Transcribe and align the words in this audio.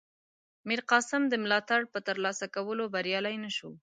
میرقاسم 0.67 1.21
د 1.29 1.33
ملاتړ 1.43 1.79
په 1.93 1.99
ترلاسه 2.07 2.45
کولو 2.55 2.83
بریالی 2.93 3.35
نه 3.43 3.51
شو. 3.57 3.71